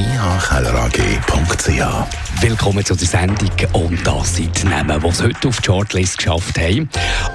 [0.00, 2.42] ihkellerag.ch.
[2.42, 6.18] Willkommen zu der Sendung und das sind die Namen, die es heute auf die Shortlist
[6.18, 6.88] geschafft haben.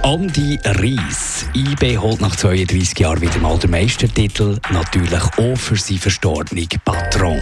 [0.04, 6.00] Andi Ries, IB holt nach 32 Jahren wieder mal den Meistertitel, natürlich auch für seinen
[6.00, 7.42] verstorbenen Patron.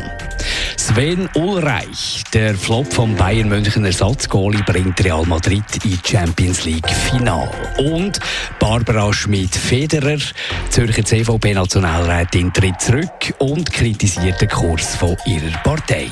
[0.77, 7.50] Sven Ulreich, der Flop von Bayern München Ersatzgoalie, bringt Real Madrid in Champions League Final.
[7.77, 8.20] Und
[8.59, 10.20] Barbara Schmidt-Federer,
[10.70, 16.09] Zürcher CVP-Nationalrätin, tritt zurück und kritisiert den Kurs von ihrer Partei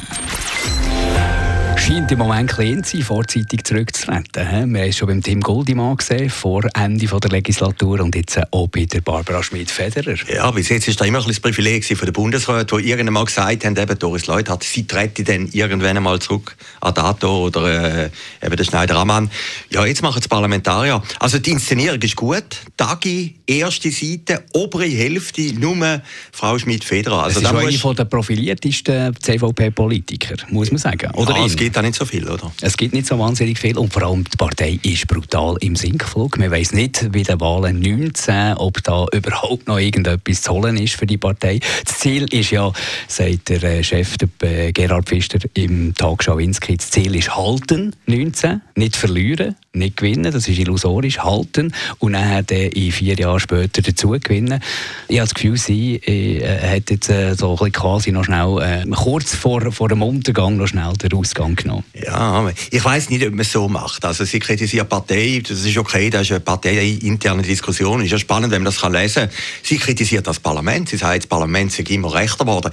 [1.82, 4.30] scheint im Moment klein zu sein, vorzeitig zurückzutreten.
[4.36, 8.68] Wir haben es schon beim Tim Goldimann gesehen, vor Ende der Legislatur und jetzt auch
[8.68, 10.16] bei der Barbara Schmidt-Federer.
[10.32, 13.26] Ja, bis jetzt war da immer ein das Privileg von der Bundesrat, die irgendwann mal
[13.26, 18.06] gesagt haben, eben Doris Leuth hat, sie trete dann irgendwann einmal zurück an Dato oder
[18.06, 18.10] äh,
[18.44, 19.32] eben der Schneider-Ammann.
[19.72, 21.02] Ja, jetzt machen es Parlamentarier.
[21.20, 22.58] Also die Inszenierung ist gut.
[22.78, 26.02] Tagi, erste Seite, obere Hälfte, nur
[26.32, 27.24] Frau Schmidt-Federer.
[27.24, 31.10] Also das ist eine der profiliertesten CVP-Politiker, muss man sagen.
[31.16, 32.52] Oder ja, gibt auch nicht so viel, oder?
[32.60, 36.38] Es gibt nicht so wahnsinnig viel und vor allem die Partei ist brutal im Sinkflug.
[36.38, 40.96] Man weiß nicht, wie der Wahlen 19, ob da überhaupt noch irgendetwas zu holen ist
[40.96, 41.62] für die Partei.
[41.86, 42.74] Das Ziel ist ja,
[43.08, 48.62] sagt der äh, Chef äh, Gerhard Pfister im Tagesschau Winski, das Ziel ist halten, 19,
[48.76, 54.10] nicht verlieren, nicht gewinnen, das ist illusorisch, halten und dann in vier Jahren später dazu
[54.10, 54.62] gewinnen.
[55.08, 59.34] Ich habe das Gefühl, sie äh, hat jetzt äh, so quasi noch schnell, äh, kurz
[59.34, 61.86] vor, vor dem Untergang noch schnell den Ausgang genommen.
[61.94, 64.04] Ja, ich weiß nicht, ob man es so macht.
[64.04, 68.52] Also sie kritisiert Partei, das ist okay, das ist eine parteiinterne Diskussion, ist ja spannend,
[68.52, 69.38] wenn man das lesen kann.
[69.64, 72.72] Sie kritisiert das Parlament, sie sagt, das Parlament sei immer rechter geworden.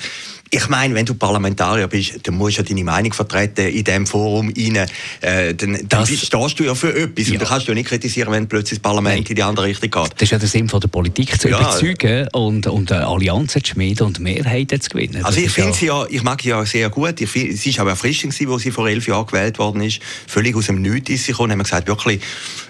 [0.51, 4.07] Ich meine, wenn du Parlamentarier bist, dann musst du ja deine Meinung vertreten in diesem
[4.07, 4.87] Forum rein.
[5.21, 7.27] Äh, dann, dann stehst du ja für etwas.
[7.27, 7.33] Ja.
[7.35, 9.27] Und dann kannst du ja nicht kritisieren, wenn plötzlich das Parlament Nein.
[9.29, 10.13] in die andere Richtung geht.
[10.15, 11.61] Das ist ja der Sinn von der Politik, zu ja.
[11.61, 15.25] überzeugen und, und Allianzen zu schmieden und Mehrheiten zu gewinnen.
[15.25, 17.21] Also ich finde ja sie ja, ich mag sie ja sehr gut.
[17.21, 20.01] Ich find, sie ist auch erfrischend als sie vor elf Jahren gewählt worden ist.
[20.27, 21.53] Völlig aus dem Nichts ist sie gekommen.
[21.53, 22.21] Haben gesagt, wirklich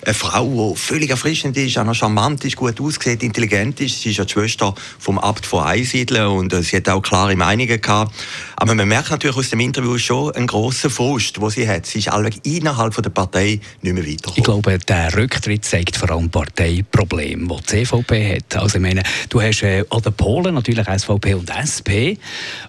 [0.04, 4.00] eine Frau, die völlig erfrischend ist, auch noch charmant ist, gut aussieht, intelligent ist.
[4.00, 7.36] Sie ist ja die Schwester vom Abt von Einsiedeln und äh, sie hat auch klare
[7.68, 8.14] Meinungen gehabt.
[8.56, 11.86] Aber man merkt natürlich aus dem Interview schon einen grossen Frust, den sie hat.
[11.86, 14.36] Sie ist allweg innerhalb der Partei nicht mehr weitergekommen.
[14.36, 18.56] Ich glaube, der Rücktritt zeigt vor allem Parteiprobleme, die die CVP hat.
[18.56, 22.18] Also ich meine, du hast äh, an den Polen natürlich SVP und SP,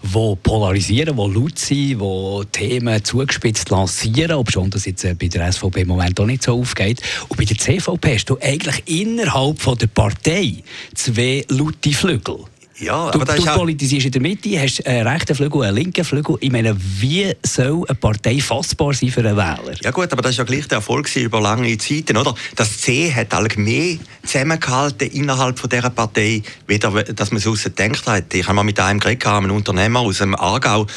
[0.03, 5.27] die polarisieren, die laut sind, die Themen zugespitzt lancieren, ob schon das jetzt äh, bei
[5.27, 7.01] der SVP im Moment auch nicht so aufgeht.
[7.29, 12.45] Und bei der CVP hast du eigentlich innerhalb von der Partei zwei laute Flügel.
[12.79, 16.37] Ja, du, aber du politisierst in der Mitte, hast einen rechten Flügel, einen linken Flügel.
[16.39, 19.75] Ich meine, wie soll eine Partei fassbar sein für einen Wähler?
[19.81, 22.33] Ja gut, aber das ist ja gleich der Erfolg über lange Zeiten, oder?
[22.55, 28.07] Das C hat allgemein zusammengehalten innerhalb von dieser Partei, weder, dass man es aussen gedacht
[28.07, 28.33] hat.
[28.33, 30.87] Ich habe mal mit einem geredet, einem Unternehmer aus dem Aargau,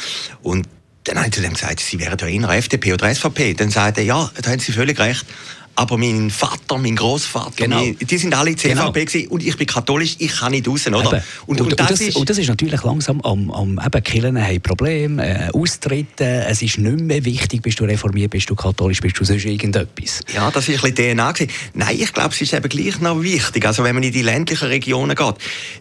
[0.41, 0.67] und
[1.03, 3.55] dann haben sie dem gesagt, sie wären ja eher FDP oder SVP.
[3.55, 5.25] Dann sagte er, ja, da haben sie völlig recht.
[5.75, 7.83] Aber mein Vater, mein Großvater, genau.
[7.99, 9.33] die sind alle CVP genau.
[9.33, 11.23] und ich bin katholisch, ich kann nicht raus, oder?
[11.47, 14.39] Und, und, und, das, das ist, und das ist natürlich langsam am, am eben Kirchen
[14.39, 19.01] haben Probleme, äh, Austreten, es ist nicht mehr wichtig, bist du reformiert, bist du katholisch,
[19.01, 20.21] bist du sonst irgendetwas.
[20.31, 21.51] Ja, das ist ein bisschen DNA gewesen.
[21.73, 24.67] Nein, ich glaube, es ist eben gleich noch wichtig, also wenn man in die ländlichen
[24.67, 25.35] Regionen geht.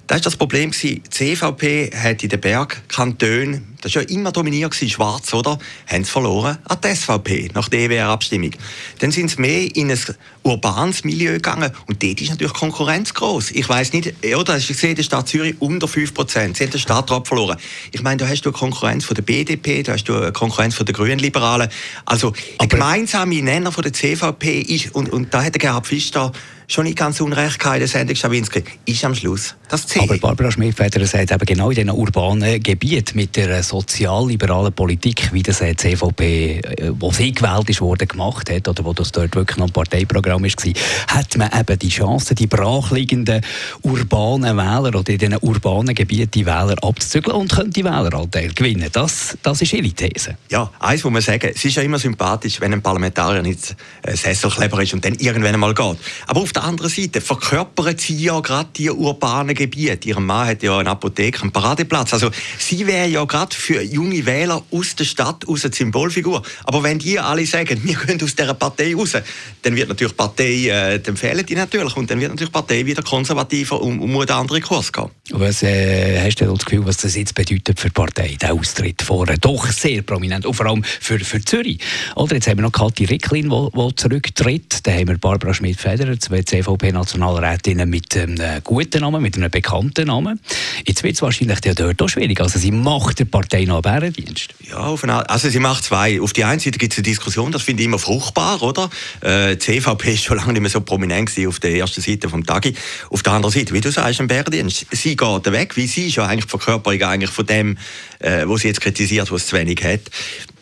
[0.06, 1.02] Das ist das Problem gewesen.
[1.02, 5.58] Die CVP hat in den Bergkantonen das war ja immer dominiert, schwarz, oder?
[5.86, 8.52] Haben sie verloren an die SVP nach der EWR-Abstimmung.
[9.00, 9.98] Dann sind sie mehr in ein
[10.44, 13.50] urbanes Milieu gegangen und dort ist natürlich Konkurrenz groß.
[13.50, 16.56] Ich weiß nicht, oder du gesehen, die Stadt Zürich unter 5 Prozent.
[16.56, 17.58] Sie haben den Stadtrat verloren.
[17.90, 20.76] Ich meine, da hast du eine Konkurrenz von der BDP, da hast du eine Konkurrenz
[20.76, 21.68] von der Grünen-Liberalen.
[22.04, 26.32] Also, der gemeinsame Nenner von der CVP ist, und, und da hat der Gerhard Pfister
[26.72, 30.02] schon nicht ganz unrecht in der Sendung Schawinski, ist am Schluss das Ziel.
[30.02, 35.42] Aber Barbara Schmidfeder sagt eben genau in diesen urbanen Gebieten mit der sozialliberalen Politik, wie
[35.42, 39.34] das die CVP, äh, wo sie gewählt ist, wurde, gemacht hat, oder wo das dort
[39.34, 40.72] wirklich noch ein Parteiprogramm war,
[41.08, 43.42] hat man eben die Chance, die brachliegenden
[43.82, 48.88] urbanen Wähler oder in diesen urbanen Gebieten die Wähler abzuzügeln und können die Wähleranteil gewinnen.
[48.92, 50.36] Das, das ist ihre These.
[50.50, 54.16] Ja, eins muss man sagen, es ist ja immer sympathisch, wenn ein Parlamentarier nicht äh,
[54.16, 55.96] Sesselkleber ist und dann irgendwann einmal geht.
[56.26, 60.08] Aber auf der der anderen Seite verkörpern sie ja gerade die urbanen Gebiete.
[60.08, 62.12] Ihr Mann hat ja eine Apotheke, einen Paradeplatz.
[62.12, 66.42] Also sie wäre ja gerade für junge Wähler aus der Stadt aus eine Symbolfigur.
[66.64, 69.16] Aber wenn die alle sagen, wir gehen aus dieser Partei raus,
[69.62, 73.02] dann wird natürlich Partei, äh, dann fehlen die natürlich, und dann wird natürlich Partei wieder
[73.02, 75.10] konservativer und, und muss einen anderen Kurs gehen.
[75.30, 79.02] Was äh, hast du das Gefühl, was das jetzt bedeutet für die Partei, der Austritt
[79.02, 79.36] vorne?
[79.38, 81.78] Doch sehr prominent, und vor allem für, für Zürich.
[82.14, 84.86] Oder jetzt haben wir noch Kathi Ricklin, die zurücktritt.
[84.86, 90.40] Dann haben wir Barbara Schmidt-Federer, CVP-Nationalrätinnen mit einem guten Namen, mit einem bekannten Namen.
[90.86, 92.40] Jetzt wird es wahrscheinlich dort auch schwierig.
[92.40, 94.54] Also sie macht der Partei noch einen Bärendienst.
[94.68, 96.20] Ja, auf eine, also sie macht zwei.
[96.20, 98.90] Auf die einen Seite gibt es eine Diskussion, das finde ich immer fruchtbar, oder?
[99.20, 102.44] Äh, die CVP ist schon lange nicht mehr so prominent auf der ersten Seite vom
[102.44, 102.74] Tagi.
[103.10, 104.86] Auf der anderen Seite, wie du sagst, ein Bärendienst.
[104.90, 107.78] Sie geht weg, wie sie ist ja eigentlich Verkörperung eigentlich von dem,
[108.18, 110.00] äh, was sie jetzt kritisiert, was zu wenig hat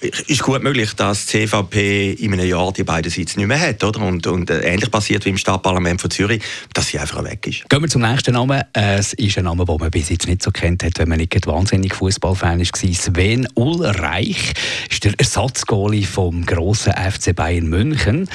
[0.00, 3.82] ist gut möglich, dass die CVP in einem Jahr die beiden Sitze nicht mehr hat.
[3.84, 4.00] Oder?
[4.00, 6.42] Und, und äh, ähnlich passiert wie im Stadtparlament von Zürich,
[6.72, 7.68] dass sie einfach weg ist.
[7.68, 8.62] Gehen wir zum nächsten Namen.
[8.72, 11.46] Es ist ein Name, den man bis jetzt nicht so kennt hat, wenn man nicht
[11.46, 12.94] wahnsinnig Fußballfan war.
[12.94, 14.54] Sven Ulreich
[14.90, 18.28] ist der Ersatzgoalie vom grossen FC Bayern München.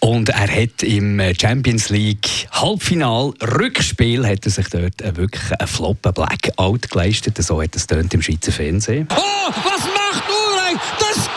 [0.00, 6.12] Und er hat im Champions League Halbfinal Rückspiel hat er sich dort wirklich einen floppen
[6.12, 7.42] Blackout geleistet.
[7.42, 9.08] So hat es im Schweizer Fernsehen.
[9.10, 10.37] Oh, was macht
[10.78, 11.27] Ulreich?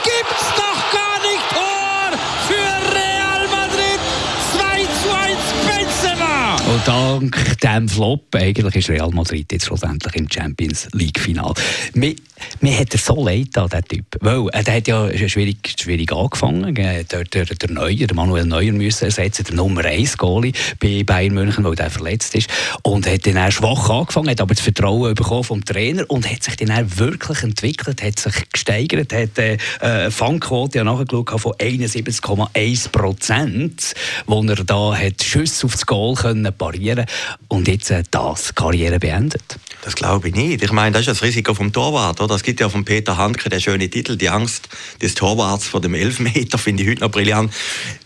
[7.12, 11.54] Dank diesem Flop eigentlich ist Real Madrid jetzt schlussendlich im Champions League Final.
[11.94, 14.06] Mir hat er so leid an der Typ.
[14.20, 16.74] Weil er hat ja schwierig, schwierig angefangen.
[16.74, 21.34] Der, der, der Neuer, der Manuel Neuer müssen ersetzen, der Nummer 1 Goalie bei Bayern
[21.34, 22.50] München, weil der verletzt ist.
[22.84, 26.44] Und hat dann auch schwach angefangen, hat aber das Vertrauen bekommen vom Trainer und hat
[26.44, 33.94] sich dann wirklich entwickelt, hat sich gesteigert, hat eine Fangquote ja nachgeschaut von 71,1 Prozent,
[34.26, 37.01] wo er da hat Schüsse aufs Goal können parieren
[37.48, 39.58] und jetzt äh, das Karriere beendet.
[39.84, 40.64] Das glaube ich nicht.
[40.64, 42.22] Ich meine, das ist das Risiko vom Torwart.
[42.22, 42.36] Oder?
[42.36, 44.70] Es gibt ja von Peter Handke den schönen Titel, die Angst
[45.02, 47.52] des Torwarts vor dem Elfmeter, finde ich heute noch brillant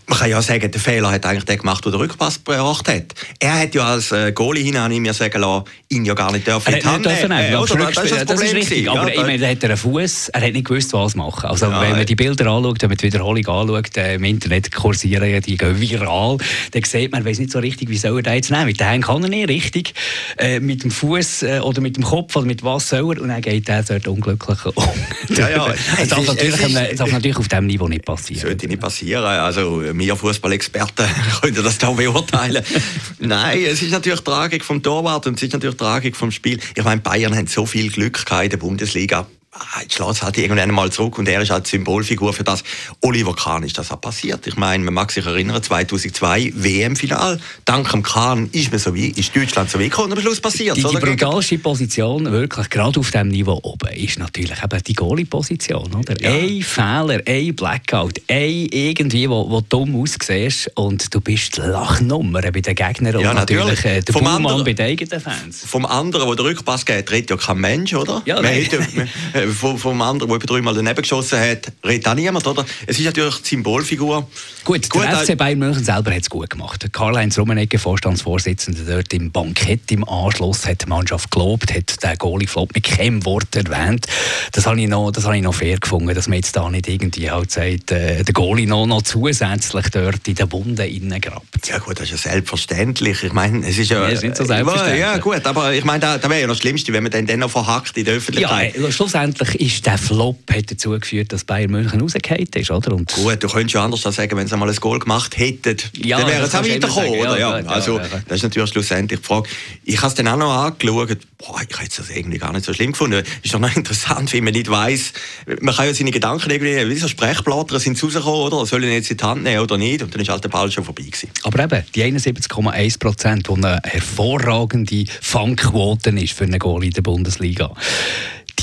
[0.08, 3.16] man kann ja sagen, der Fehler hat eigentlich der gemacht, der den Rückpass gebracht hat.
[3.40, 6.46] Er hat ja als äh, Goalie hinein ich mir sagen lassen, ihn ja gar nicht
[6.46, 7.32] dürfen in die Hand nehmen.
[7.32, 8.90] Äh, das, das, ist das, das ist richtig.
[8.90, 11.50] Aber ja, ich meine, er hat einen Fuß, er hat nicht gewusst, was machen.
[11.50, 14.72] Also ja, wenn man die Bilder anschaut, wenn man die Wiederholung anschaut, äh, im Internet
[14.72, 16.38] kursieren die gehen viral,
[16.72, 18.66] dann sieht man, weiß nicht so richtig, wie soll er da jetzt nehmen.
[18.66, 19.94] Mit den Händen kann er nicht richtig,
[20.38, 23.30] äh, mit dem Fuß äh, oder mit dem Kopf oder mit was soll er und
[23.30, 24.84] dann geht er dort unglücklich um.
[25.30, 25.68] Ja, ja.
[25.98, 28.42] das darf, natürlich, natürlich auf diesem Niveau nicht passieren.
[28.42, 29.24] Sollte nicht passieren.
[29.24, 31.08] Also wir Fußballexperten
[31.42, 32.64] können das da beurteilen.
[33.20, 36.60] Nein, es ist natürlich Tragik vom Torwart und es ist natürlich Tragik vom Spiel.
[36.76, 39.28] Ich meine, Bayern hat so viel Glück in der Bundesliga.
[39.58, 42.62] Ah, jetzt schlägt halt irgendwann mal zurück und er ist halt Symbolfigur für das.
[43.00, 44.46] Oliver Kahn ist das auch passiert.
[44.48, 47.40] Ich meine, man mag sich erinnern, 2002 WM-Final.
[47.64, 50.76] Dank dem Kahn ist man so wie, ist Deutschland so wie gekommen am Schluss passiert.
[50.76, 56.04] Die, die brutalste Position, wirklich gerade auf dem Niveau oben, ist natürlich eben die Goalie-Position.
[56.20, 56.32] Ja.
[56.32, 62.60] Ein Fehler, ein Blackout, ein irgendwie, wo, wo dumm aussiehst und du bist Lachnummer bei
[62.60, 65.64] den Gegnern ja, und natürlich, natürlich äh, der vom Buhmann bei den eigenen Fans.
[65.66, 68.22] Vom anderen, der den Rückpass geht, redet ja kein Mensch, oder?
[68.26, 68.42] Ja,
[69.54, 72.66] vom, vom anderen, der dreimal daneben geschossen hat, redet auch niemand, oder?
[72.88, 74.28] Es ist natürlich die Symbolfigur.
[74.64, 76.86] Gut, gut der FC Bayern München selber hat es gut gemacht.
[76.92, 82.74] Karl-Heinz Rummenegger, Vorstandsvorsitzender, dort im Bankett im Anschluss, hat die Mannschaft gelobt, hat den Goalie-Flop
[82.74, 84.08] mit keinem Wort erwähnt.
[84.52, 86.88] Das habe ich noch, das habe ich noch fair gefunden, dass man jetzt da nicht
[86.88, 91.68] irgendwie halt sagt, äh, der Goalie noch, noch zusätzlich dort in den Wunden reingrabt.
[91.68, 93.24] Ja gut, das ist ja selbstverständlich.
[93.24, 94.10] Ich meine, es ist ja...
[94.10, 95.00] Ja, sind so selbstverständlich.
[95.00, 97.40] Ja gut, aber ich meine, da, da wäre ja das Schlimmste, wenn man dann, dann
[97.40, 98.76] noch verhackt in der Öffentlichkeit.
[98.78, 102.94] Ja, schlussendlich ist der Flop hat dazu geführt, dass Bayern München rausgefallen ist, oder?
[102.94, 106.20] Und Gut, du könntest ja anders sagen, wenn sie mal ein Goal gemacht hätten, ja,
[106.20, 107.40] dann wären sie auch weitergekommen, oder?
[107.40, 109.50] Ja, ja, also, das ist natürlich schlussendlich die Frage.
[109.84, 112.74] Ich habe es dann auch noch angeschaut, boah, ich hätte das irgendwie gar nicht so
[112.74, 113.24] schlimm gefunden.
[113.44, 115.14] Ist doch noch interessant, wie man nicht weiss,
[115.62, 118.66] man kann ja seine Gedanken irgendwie, wie so Sprechblätter sind rausgekommen, oder?
[118.66, 120.02] Sollen jetzt in die Hand nehmen oder nicht?
[120.02, 121.30] Und dann ist halt der Ball schon vorbei gewesen.
[121.44, 127.02] Aber eben, die 71,1 Prozent, die eine hervorragende Fangquote ist für einen Goal in der
[127.02, 127.74] Bundesliga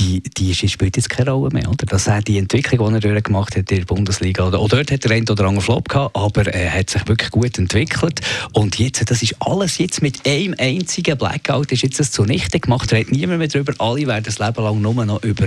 [0.03, 1.69] die, die spielt jetzt keine Rolle mehr.
[1.69, 1.87] Oder?
[1.87, 5.11] Das hat die Entwicklung, die er gemacht hat in der Bundesliga, auch dort hat er
[5.11, 8.21] einen oder anderen Flop gehabt, aber er hat sich wirklich gut entwickelt.
[8.53, 12.91] Und jetzt, das ist alles jetzt mit einem einzigen Blackout ist jetzt das zunichte gemacht.
[12.91, 13.75] Da redet niemand mehr darüber.
[13.79, 15.47] Alle werden das Leben lang nur noch über,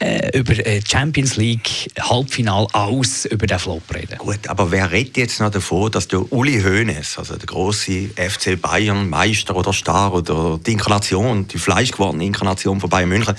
[0.00, 4.18] äh, über äh, Champions League Halbfinal aus über den Flop reden.
[4.18, 8.60] Gut, aber wer redet jetzt noch davon, dass der Uli Hoeneß, also der große FC
[8.60, 13.34] Bayern Meister oder Star oder die Inkarnation, die fleischgewordene Inkarnation von Bayern München,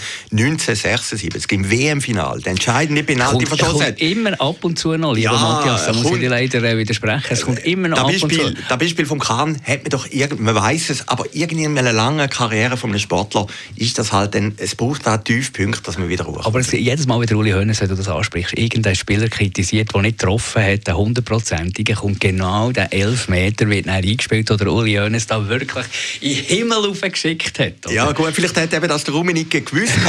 [0.53, 5.33] 1976 im WM-Final, der entscheidende Penalty kommt, verschossen kommt immer ab und zu noch, lieber
[5.33, 7.27] ja, Matthias, da muss ich dir leider äh, widersprechen.
[7.29, 8.63] Es kommt immer noch ab Beispiel, und zu.
[8.67, 10.07] Das Beispiel vom Kahn hat man doch,
[10.38, 14.36] man weiß es, aber irgendwie in einer langen Karriere von einem Sportler ist das halt,
[14.36, 16.45] ein, es braucht da Tiefpunkte, dass man wieder ruht.
[16.45, 19.93] Aber es, jedes Mal, wenn der Uli Hoeneß, wenn du das ansprichst, irgendein Spieler kritisiert,
[19.93, 24.95] der nicht getroffen hat, der hundertprozentige, kommt genau der Elfmeter, wird dann eingespielt, oder Uli
[24.95, 25.86] Hoeneß da wirklich
[26.22, 27.86] in den Himmel geschickt hat.
[27.86, 27.93] Oder?
[27.93, 29.93] Ja gut, vielleicht hat eben das der Rumenike gewusst.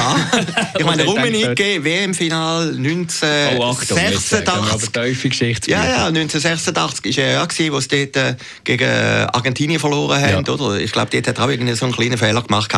[0.79, 4.43] ich meine, Rumenike, WM-Final 1986.
[4.47, 5.71] Oh, aber tiefe Geschichte.
[5.71, 10.45] Ja, ja, 1986 war er ja, wo sie dort äh, gegen Argentinien verloren haben.
[10.45, 10.53] Ja.
[10.53, 10.81] Oder?
[10.81, 12.73] Ich glaube, dort hat er auch so einen kleinen Fehler gemacht.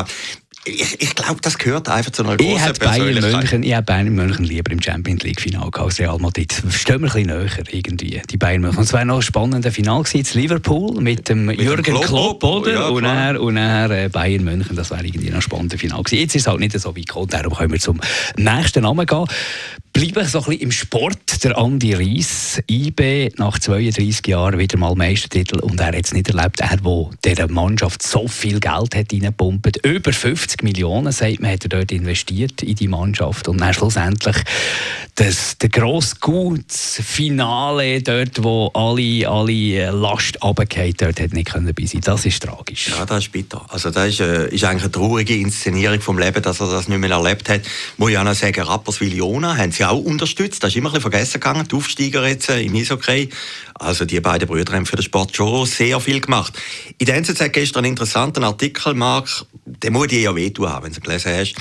[0.67, 4.09] Ich, ich glaube, das gehört einfach zu einer großen ich Bayern München, Ich hätte Bayern
[4.09, 6.53] München lieber im Champions League Final als Real Madrid.
[6.71, 8.79] Stehen wir ein bisschen näher irgendwie, die Bayern München.
[8.79, 12.41] Und es war noch ein spannendes Final gewesen, Liverpool mit dem mit Jürgen dem Klopp,
[12.41, 12.73] Klopp, oder?
[12.73, 14.75] Ja, und er und er äh, Bayern München.
[14.75, 16.21] Das wäre irgendwie noch ein spannendes Final gewesen.
[16.21, 18.01] Jetzt ist es halt nicht so weit gekommen, darum können wir zum
[18.37, 19.27] nächsten Namen gehen.
[19.97, 21.43] Bleiben so ein bisschen im Sport.
[21.43, 26.29] Der Andi Reis, IB, nach 32 Jahren wieder mal Meistertitel und er hat es nicht
[26.29, 26.61] erlebt.
[26.61, 26.77] Er,
[27.35, 31.93] der Mannschaft so viel Geld hat reingepumpt, über 50 Millionen, sagt man, hat er dort
[31.93, 34.37] investiert in die Mannschaft und dann schlussendlich
[35.15, 36.15] das, der grosse
[36.69, 42.03] Finale dort, wo alle, alle Last runtergefallen dort hat nicht können dabei sein.
[42.03, 42.89] Das ist tragisch.
[42.89, 43.65] Ja, das ist bitter.
[43.69, 46.99] Also das ist, äh, ist eigentlich eine traurige Inszenierung vom Leben, dass er das nicht
[46.99, 47.63] mehr erlebt hat.
[47.97, 50.63] Muss ich auch noch sagen, Rapperswil-Jona haben sie auch unterstützt.
[50.63, 53.31] Das ist immer ein bisschen vergessen gegangen, die Aufsteiger jetzt äh, im Eishockey.
[53.75, 56.55] Also die beiden Brüder haben für den Sport schon sehr viel gemacht.
[56.99, 60.93] In der NZZ gestern einen interessanten Artikel, Marc, den muss dir ja wehtun haben, wenn
[60.93, 61.55] du ihn gelesen hast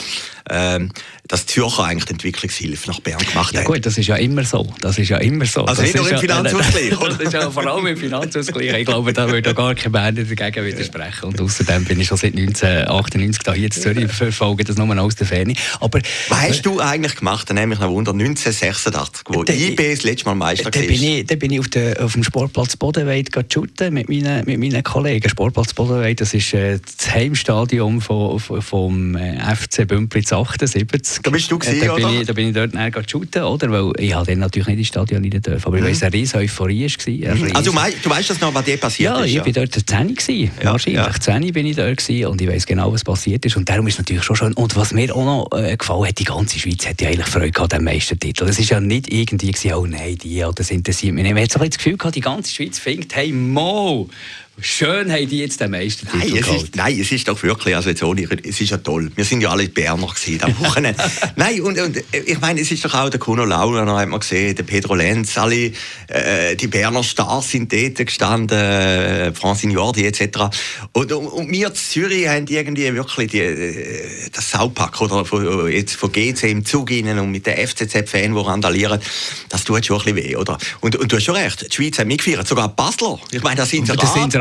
[0.50, 0.92] ähm,
[1.28, 3.68] dass Zürcher eigentlich die Entwicklungshilfe nach Bern gemacht ja, haben.
[3.68, 4.68] Ja gut, das ist ja immer so.
[4.82, 5.66] Das ist ja immer so.
[5.66, 8.74] Also das nicht nur im Finanzausgleich, ja, Das ist ja vor allem im Finanzausgleich.
[8.74, 11.26] Ich glaube, da würde gar kein Berner dagegen widersprechen.
[11.26, 15.16] Und außerdem bin ich schon seit 1998 da hier in Zürich, verfolge das nur aus
[15.16, 15.56] der Ferne.
[15.80, 16.00] Aber,
[16.30, 17.50] Was hast du eigentlich gemacht?
[17.50, 20.70] Dann nämlich noch Wunder 1986, wo der, IB das letzte Mal Meister.
[20.70, 24.46] Da bin ich, da bin ich auf, der, auf dem Sportplatz Bodenweit shooten mit meinen,
[24.46, 25.28] mit meinen Kollegen.
[25.28, 31.20] Sportplatz Bodenweit, das ist äh, das Heimstadion vom, vom äh, FC Bümplitz 78.
[31.24, 32.22] Da bist du gewesen, äh, da bin oder?
[32.22, 33.72] Ich, da bin ich dort näher shooten, oder?
[33.72, 35.66] Weil ich halt dann natürlich nicht ins Stadion rein dürfen.
[35.66, 35.86] Aber mhm.
[35.86, 37.36] ich weiss, eine riesige Euphorie war.
[37.36, 37.56] Mhm.
[37.56, 39.32] Also du, weißt, das noch, was dir passiert ja, ist?
[39.34, 41.02] Ja, ich war dort 10 gewesen, ja, wahrscheinlich.
[41.02, 41.20] Ja.
[41.20, 43.56] 10 bin ich dort gewesen und ich weiss genau, was passiert ist.
[43.58, 44.54] Und darum ist es natürlich schon schön.
[44.54, 47.52] Und was mir auch noch äh, gefallen hat, die ganze Schweiz hat ja eigentlich Freude
[47.52, 48.46] gehabt an Meistertitel.
[48.46, 51.34] Das ist ja nicht irgendwie gewesen, oh nein, die, das interessiert mich nicht.
[51.34, 54.10] Man hat so das Gefühl gehabt, die ganze Schweiz findet, hey, Mo,
[54.62, 57.90] Schön haben die jetzt den Meistertitel nein, es ist, nein, es ist doch wirklich, also
[57.90, 59.12] jetzt ohne, es ist ja toll.
[59.14, 61.04] Wir sind ja alle Berner gewesen am Wochenende.
[61.36, 64.56] nein, und, und ich meine, es ist doch auch der Kuno Launer, hat man gesehen,
[64.56, 65.74] der Pedro Lenz, alle
[66.08, 70.44] äh, die Berner Stars sind dort gestanden, äh, Francine Jordi etc.
[70.94, 75.70] Und, und, und wir in Zürich haben irgendwie wirklich die, äh, das Saupack oder von,
[75.70, 79.02] jetzt von GC im Zug rein und mit den FCZ-Fans, die randalieren,
[79.50, 80.58] das tut schon ein bisschen weh, oder?
[80.80, 83.20] Und, und du hast schon recht, die Schweiz hat mitgefeiert, sogar Basler.
[83.32, 83.90] Ich meine, da sind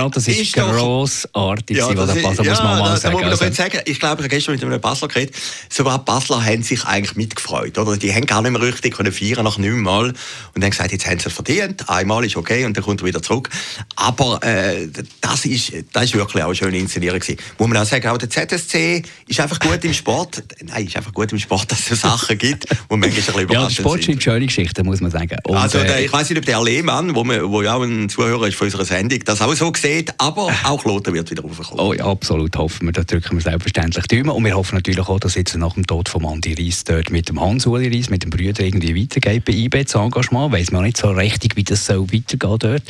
[0.04, 3.12] Rat, das ist, ist grossartig, ja, was der Basler, ja, muss man mal da, sagen.
[3.12, 3.52] Muss man also.
[3.52, 3.80] sagen.
[3.84, 5.34] Ich glaube, ich habe gestern mit einem Basler geredet,
[5.68, 7.78] sogar Basler haben sich eigentlich mitgefreut.
[7.78, 7.96] Oder?
[7.96, 10.12] Die haben gar nicht mehr richtig können feiern nach neun Mal
[10.54, 13.06] und haben gesagt, jetzt haben sie es verdient, einmal ist okay und dann kommt er
[13.06, 13.48] wieder zurück.
[13.96, 14.88] Aber äh,
[15.20, 17.38] das, ist, das ist wirklich auch eine schöne Inszenierung gewesen.
[17.58, 20.42] Muss man auch sagen, auch der ZSC ist einfach gut im Sport.
[20.62, 23.78] Nein, ist einfach gut im Sport, dass es Sachen gibt, wo manchmal ein bisschen überraschend
[23.78, 25.38] Ja, Sport sind schöne Geschichten, muss man sagen.
[25.44, 28.08] Und, also der, äh, ich weiß nicht, ob der Lehmann, wo, wo ja auch ein
[28.08, 31.42] Zuhörer ist von unserer Sendung, das auch so gesehen sieht, aber auch Lothar wird wieder
[31.42, 31.84] raufkommen.
[31.84, 34.22] Oh ja, absolut hoffen wir, da drücken wir selbstverständlich die.
[34.22, 37.28] Und wir hoffen natürlich auch, dass jetzt nach dem Tod von Andi Reis dort mit
[37.28, 40.52] dem Hans-Uli Reis, mit dem Brüder irgendwie weitergeht bei IB das Engagement.
[40.52, 42.82] Weiss man auch nicht so richtig, wie das soll weitergehen dort.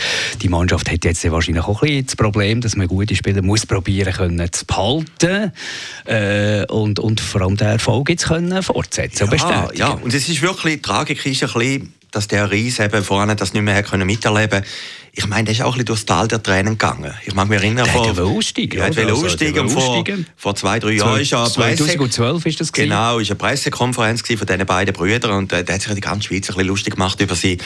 [0.43, 3.67] Die Mannschaft hat jetzt wahrscheinlich auch ein bisschen das Problem, dass man gute Spieler muss
[3.67, 5.53] probieren können zu behalten
[6.07, 10.43] äh, und, und vor allem den Erfolg jetzt können fortsetzen ja, ja, und es ist
[10.43, 14.06] wirklich, die Tragik ist ein bisschen, dass der Reis eben vorne das nicht mehr können
[14.06, 14.68] miterleben konnte
[15.16, 17.14] ich meine, der ist auch ein bisschen durchs Tal der Tränen gegangen.
[17.25, 19.68] Ich mag mich erinnern, der vor, aussteigen, ja, will also, aussteigen.
[19.68, 20.04] Vor,
[20.37, 22.90] vor zwei, drei Jahren ist ja 2012 ist das gewesen.
[22.90, 26.28] Genau, ist eine Pressekonferenz von diesen beiden Brüdern und äh, da hat sich die ganze
[26.28, 27.59] Schweiz ein bisschen lustig gemacht über sie.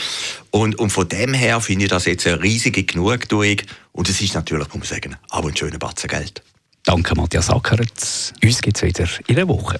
[0.51, 3.57] Und, und von dem her finde ich das jetzt eine riesige Genugtuung
[3.93, 6.43] und es ist natürlich, muss man sagen, auch ein schöner Batzen Geld.
[6.83, 8.33] Danke, Matthias Ackert.
[8.43, 9.79] Uns gibt es wieder in der Woche.